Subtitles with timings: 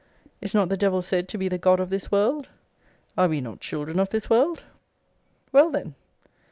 [0.41, 2.49] Is not the devil said to be the god of this world?
[3.15, 4.63] Are we not children of this world?
[5.51, 5.93] Well, then!